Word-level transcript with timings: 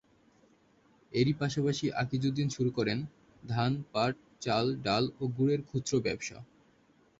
এরই 1.11 1.33
পাশাপাশি 1.33 1.85
আকিজউদ্দীন 1.93 2.47
শুরু 2.49 2.69
করেন 2.71 2.97
ধান, 3.43 3.71
পাট, 3.93 4.13
চাল, 4.41 4.65
ডাল 4.83 5.03
ও 5.19 5.23
গুড়ের 5.37 5.61
খুচরা 5.69 5.99
ব্যবসা। 6.01 6.37